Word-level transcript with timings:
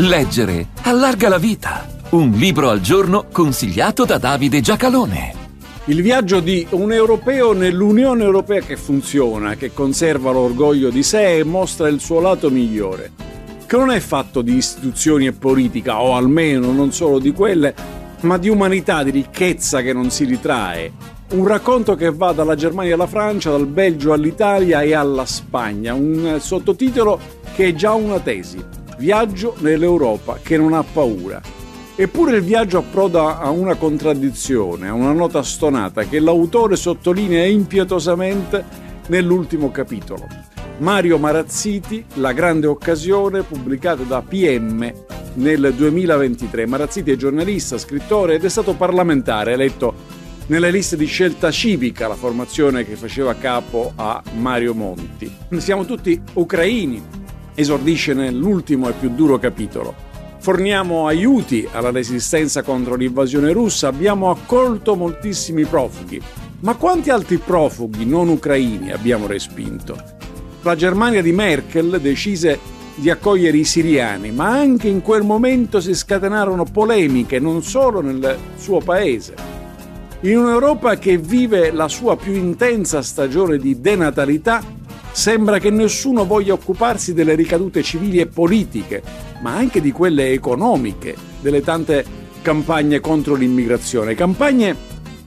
Leggere 0.00 0.68
allarga 0.82 1.28
la 1.28 1.38
vita. 1.38 1.84
Un 2.10 2.30
libro 2.30 2.70
al 2.70 2.80
giorno 2.80 3.26
consigliato 3.32 4.04
da 4.04 4.16
Davide 4.16 4.60
Giacalone. 4.60 5.34
Il 5.86 6.02
viaggio 6.02 6.38
di 6.38 6.64
un 6.70 6.92
europeo 6.92 7.52
nell'Unione 7.52 8.22
Europea 8.22 8.60
che 8.60 8.76
funziona, 8.76 9.56
che 9.56 9.72
conserva 9.72 10.30
l'orgoglio 10.30 10.90
di 10.90 11.02
sé 11.02 11.38
e 11.38 11.44
mostra 11.44 11.88
il 11.88 11.98
suo 11.98 12.20
lato 12.20 12.48
migliore, 12.48 13.10
che 13.66 13.76
non 13.76 13.90
è 13.90 13.98
fatto 13.98 14.40
di 14.40 14.54
istituzioni 14.54 15.26
e 15.26 15.32
politica, 15.32 16.00
o 16.00 16.14
almeno 16.14 16.70
non 16.70 16.92
solo 16.92 17.18
di 17.18 17.32
quelle, 17.32 17.74
ma 18.20 18.38
di 18.38 18.48
umanità, 18.48 19.02
di 19.02 19.10
ricchezza 19.10 19.80
che 19.80 19.92
non 19.92 20.12
si 20.12 20.24
ritrae. 20.26 20.92
Un 21.30 21.44
racconto 21.44 21.96
che 21.96 22.12
va 22.12 22.30
dalla 22.30 22.54
Germania 22.54 22.94
alla 22.94 23.08
Francia, 23.08 23.50
dal 23.50 23.66
Belgio 23.66 24.12
all'Italia 24.12 24.80
e 24.82 24.94
alla 24.94 25.26
Spagna, 25.26 25.92
un 25.94 26.36
sottotitolo 26.38 27.18
che 27.52 27.66
è 27.66 27.74
già 27.74 27.94
una 27.94 28.20
tesi. 28.20 28.77
Viaggio 28.98 29.54
nell'Europa 29.58 30.40
che 30.42 30.56
non 30.56 30.72
ha 30.72 30.82
paura. 30.82 31.40
Eppure 31.94 32.36
il 32.36 32.42
viaggio 32.42 32.78
approda 32.78 33.38
a 33.38 33.48
una 33.50 33.76
contraddizione, 33.76 34.88
a 34.88 34.92
una 34.92 35.12
nota 35.12 35.42
stonata 35.42 36.02
che 36.04 36.18
l'autore 36.18 36.74
sottolinea 36.74 37.44
impietosamente 37.44 38.64
nell'ultimo 39.06 39.70
capitolo. 39.70 40.26
Mario 40.78 41.18
Marazziti, 41.18 42.04
La 42.14 42.32
grande 42.32 42.66
occasione, 42.66 43.42
pubblicato 43.42 44.02
da 44.02 44.20
PM 44.20 44.92
nel 45.34 45.72
2023. 45.76 46.66
Marazziti 46.66 47.12
è 47.12 47.16
giornalista, 47.16 47.78
scrittore 47.78 48.34
ed 48.34 48.44
è 48.44 48.48
stato 48.48 48.74
parlamentare, 48.74 49.52
eletto 49.52 49.94
nelle 50.46 50.70
liste 50.70 50.96
di 50.96 51.06
scelta 51.06 51.50
civica, 51.50 52.08
la 52.08 52.14
formazione 52.14 52.84
che 52.84 52.96
faceva 52.96 53.34
capo 53.34 53.92
a 53.96 54.22
Mario 54.36 54.74
Monti. 54.74 55.30
Siamo 55.58 55.84
tutti 55.84 56.20
ucraini, 56.34 57.02
esordisce 57.58 58.14
nell'ultimo 58.14 58.88
e 58.88 58.92
più 58.92 59.10
duro 59.10 59.36
capitolo. 59.36 59.92
Forniamo 60.38 61.08
aiuti 61.08 61.68
alla 61.72 61.90
resistenza 61.90 62.62
contro 62.62 62.94
l'invasione 62.94 63.50
russa, 63.50 63.88
abbiamo 63.88 64.30
accolto 64.30 64.94
moltissimi 64.94 65.64
profughi. 65.64 66.22
Ma 66.60 66.76
quanti 66.76 67.10
altri 67.10 67.38
profughi 67.38 68.06
non 68.06 68.28
ucraini 68.28 68.92
abbiamo 68.92 69.26
respinto? 69.26 70.00
La 70.62 70.76
Germania 70.76 71.20
di 71.20 71.32
Merkel 71.32 71.98
decise 72.00 72.58
di 72.94 73.10
accogliere 73.10 73.56
i 73.56 73.64
siriani, 73.64 74.30
ma 74.30 74.50
anche 74.50 74.86
in 74.86 75.02
quel 75.02 75.24
momento 75.24 75.80
si 75.80 75.94
scatenarono 75.94 76.64
polemiche 76.64 77.40
non 77.40 77.64
solo 77.64 78.00
nel 78.00 78.38
suo 78.56 78.78
paese. 78.78 79.34
In 80.20 80.38
un'Europa 80.38 80.96
che 80.96 81.16
vive 81.16 81.72
la 81.72 81.88
sua 81.88 82.16
più 82.16 82.34
intensa 82.34 83.02
stagione 83.02 83.58
di 83.58 83.80
denatalità, 83.80 84.62
Sembra 85.18 85.58
che 85.58 85.70
nessuno 85.70 86.24
voglia 86.24 86.52
occuparsi 86.52 87.12
delle 87.12 87.34
ricadute 87.34 87.82
civili 87.82 88.20
e 88.20 88.28
politiche, 88.28 89.02
ma 89.40 89.52
anche 89.56 89.80
di 89.80 89.90
quelle 89.90 90.30
economiche, 90.30 91.16
delle 91.40 91.60
tante 91.60 92.04
campagne 92.40 93.00
contro 93.00 93.34
l'immigrazione, 93.34 94.14
campagne 94.14 94.76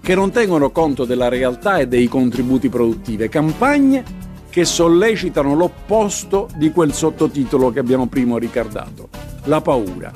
che 0.00 0.14
non 0.14 0.30
tengono 0.30 0.70
conto 0.70 1.04
della 1.04 1.28
realtà 1.28 1.78
e 1.78 1.88
dei 1.88 2.06
contributi 2.06 2.68
produttivi, 2.68 3.28
campagne 3.28 4.04
che 4.48 4.64
sollecitano 4.64 5.56
l'opposto 5.56 6.48
di 6.54 6.70
quel 6.70 6.92
sottotitolo 6.92 7.72
che 7.72 7.80
abbiamo 7.80 8.06
prima 8.06 8.38
ricordato, 8.38 9.08
la 9.46 9.60
paura. 9.60 10.12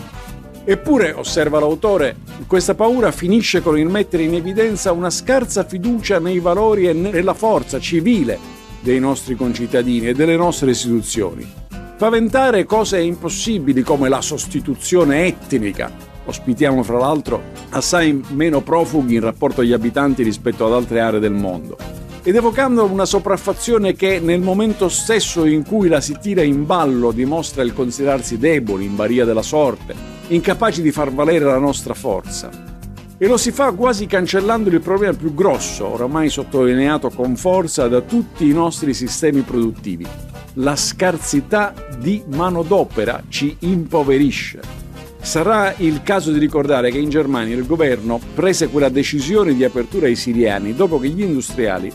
Eppure, 0.62 1.10
osserva 1.10 1.58
l'autore, 1.58 2.18
questa 2.46 2.76
paura 2.76 3.10
finisce 3.10 3.60
con 3.60 3.76
il 3.76 3.88
mettere 3.88 4.22
in 4.22 4.34
evidenza 4.34 4.92
una 4.92 5.10
scarsa 5.10 5.64
fiducia 5.64 6.20
nei 6.20 6.38
valori 6.38 6.88
e 6.88 6.92
nella 6.92 7.34
forza 7.34 7.80
civile 7.80 8.62
dei 8.84 9.00
nostri 9.00 9.34
concittadini 9.34 10.08
e 10.08 10.12
delle 10.12 10.36
nostre 10.36 10.72
istituzioni. 10.72 11.50
Paventare 11.96 12.66
cose 12.66 13.00
impossibili 13.00 13.82
come 13.82 14.10
la 14.10 14.20
sostituzione 14.20 15.24
etnica. 15.24 15.90
Ospitiamo 16.26 16.82
fra 16.82 16.98
l'altro 16.98 17.40
assai 17.70 18.22
meno 18.32 18.60
profughi 18.60 19.14
in 19.14 19.22
rapporto 19.22 19.62
agli 19.62 19.72
abitanti 19.72 20.22
rispetto 20.22 20.66
ad 20.66 20.74
altre 20.74 21.00
aree 21.00 21.18
del 21.18 21.32
mondo. 21.32 21.78
Ed 22.22 22.36
evocando 22.36 22.84
una 22.84 23.06
sopraffazione 23.06 23.94
che 23.94 24.20
nel 24.20 24.40
momento 24.40 24.90
stesso 24.90 25.46
in 25.46 25.64
cui 25.64 25.88
la 25.88 26.02
si 26.02 26.18
tira 26.20 26.42
in 26.42 26.66
ballo 26.66 27.10
dimostra 27.10 27.62
il 27.62 27.72
considerarsi 27.72 28.36
deboli 28.36 28.84
in 28.84 28.96
baria 28.96 29.24
della 29.24 29.42
sorte, 29.42 29.94
incapaci 30.28 30.82
di 30.82 30.90
far 30.90 31.10
valere 31.10 31.46
la 31.46 31.58
nostra 31.58 31.94
forza. 31.94 32.73
E 33.16 33.28
lo 33.28 33.36
si 33.36 33.52
fa 33.52 33.70
quasi 33.70 34.06
cancellando 34.06 34.70
il 34.70 34.80
problema 34.80 35.16
più 35.16 35.34
grosso, 35.34 35.86
oramai 35.86 36.28
sottolineato 36.28 37.10
con 37.10 37.36
forza 37.36 37.86
da 37.86 38.00
tutti 38.00 38.48
i 38.48 38.52
nostri 38.52 38.92
sistemi 38.92 39.42
produttivi. 39.42 40.04
La 40.54 40.74
scarsità 40.74 41.72
di 41.96 42.24
manodopera 42.26 43.22
ci 43.28 43.56
impoverisce. 43.60 44.60
Sarà 45.20 45.74
il 45.76 46.02
caso 46.02 46.32
di 46.32 46.40
ricordare 46.40 46.90
che 46.90 46.98
in 46.98 47.08
Germania 47.08 47.54
il 47.54 47.66
governo 47.66 48.20
prese 48.34 48.68
quella 48.68 48.88
decisione 48.88 49.54
di 49.54 49.62
apertura 49.62 50.06
ai 50.06 50.16
siriani 50.16 50.74
dopo 50.74 50.98
che 50.98 51.08
gli 51.08 51.22
industriali 51.22 51.90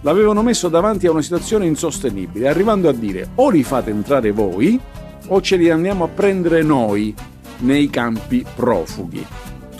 l'avevano 0.00 0.42
messo 0.42 0.68
davanti 0.68 1.06
a 1.06 1.10
una 1.10 1.22
situazione 1.22 1.66
insostenibile, 1.66 2.48
arrivando 2.48 2.88
a 2.88 2.92
dire 2.92 3.28
o 3.36 3.50
li 3.50 3.62
fate 3.62 3.90
entrare 3.90 4.32
voi 4.32 4.80
o 5.28 5.40
ce 5.42 5.56
li 5.56 5.68
andiamo 5.68 6.04
a 6.04 6.08
prendere 6.08 6.62
noi 6.62 7.14
nei 7.58 7.90
campi 7.90 8.44
profughi. 8.56 9.24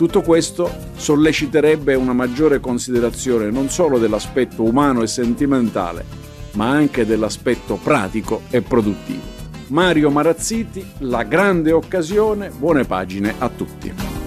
Tutto 0.03 0.21
questo 0.21 0.69
solleciterebbe 0.97 1.95
una 1.95 2.11
maggiore 2.11 2.59
considerazione 2.59 3.49
non 3.49 3.69
solo 3.69 3.97
dell'aspetto 3.97 4.61
umano 4.61 5.01
e 5.01 5.07
sentimentale, 5.07 6.03
ma 6.55 6.71
anche 6.71 7.05
dell'aspetto 7.05 7.79
pratico 7.81 8.41
e 8.49 8.61
produttivo. 8.61 9.21
Mario 9.67 10.09
Marazziti, 10.09 10.85
La 10.99 11.23
grande 11.23 11.71
occasione, 11.71 12.49
buone 12.49 12.83
pagine 12.83 13.33
a 13.37 13.47
tutti. 13.47 14.22